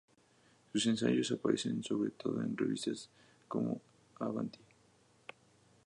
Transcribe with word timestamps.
Sus 0.73 0.87
ensayos 0.87 1.31
aparecen 1.31 1.83
sobre 1.83 2.09
todo 2.09 2.41
en 2.41 2.57
revistas 2.57 3.07
como 3.47 3.79
"Avanti"! 4.19 4.57